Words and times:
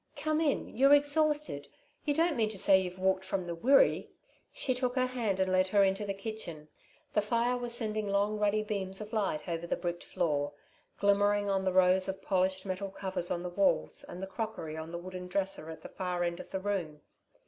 "Come 0.15 0.41
in, 0.41 0.67
you're 0.75 0.95
exhausted. 0.95 1.67
You 2.05 2.15
don't 2.15 2.35
mean 2.35 2.49
to 2.49 2.57
say 2.57 2.81
you've 2.81 2.97
walked 2.97 3.23
from 3.23 3.45
the 3.45 3.53
Wirree." 3.53 4.09
She 4.51 4.73
took 4.73 4.95
her 4.95 5.05
hand 5.05 5.39
and 5.39 5.51
led 5.51 5.67
her 5.67 5.83
into 5.83 6.07
the 6.07 6.13
kitchen. 6.15 6.69
The 7.13 7.21
fire 7.21 7.55
was 7.55 7.75
sending 7.75 8.07
long 8.07 8.39
ruddy 8.39 8.63
beams 8.63 8.99
of 8.99 9.13
light 9.13 9.47
over 9.47 9.67
the 9.67 9.77
bricked 9.77 10.03
floor, 10.03 10.53
glimmering 10.97 11.51
on 11.51 11.65
the 11.65 11.71
rows 11.71 12.07
of 12.07 12.23
polished 12.23 12.65
metal 12.65 12.89
covers 12.89 13.29
on 13.29 13.43
the 13.43 13.49
walls, 13.49 14.03
and 14.03 14.23
the 14.23 14.25
crockery 14.25 14.75
on 14.75 14.91
the 14.91 14.97
wooden 14.97 15.27
dresser 15.27 15.69
at 15.69 15.83
the 15.83 15.89
far 15.89 16.23
end 16.23 16.39
of 16.39 16.49
the 16.49 16.59
room. 16.59 17.01